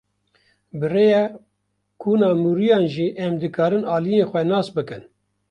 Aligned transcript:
Bi 0.79 0.87
rêya 0.93 1.23
kuna 2.01 2.29
mûriyan 2.43 2.83
jî 2.93 3.07
em 3.23 3.33
dikarin 3.41 3.85
aliyên 3.95 4.27
xwe 4.29 4.41
nas 4.51 4.67
bikin. 4.75 5.03